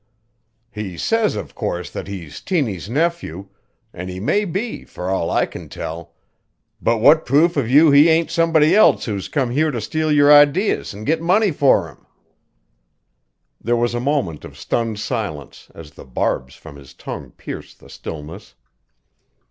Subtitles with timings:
[0.71, 3.49] He says, of course, that he's Tiny's nephew,
[3.93, 6.15] an' he may be, fur all I can tell;
[6.81, 10.33] but what proof have you he ain't somebody else who's come here to steal your
[10.33, 12.07] ideas an' get money for 'em?"
[13.63, 17.87] There was a moment of stunned silence, as the barbs from his tongue pierced the
[17.87, 18.55] stillness.